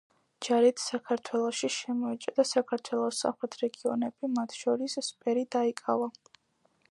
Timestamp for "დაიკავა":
5.57-6.09